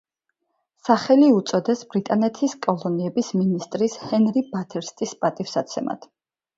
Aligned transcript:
სახელი 0.87 1.27
უწოდეს 1.33 1.83
ბრიტანეთის 1.91 2.57
კოლონიების 2.69 3.31
მინისტრის 3.43 4.01
ჰენრი 4.09 4.47
ბათერსტის 4.53 5.19
პატივსაცემად. 5.25 6.15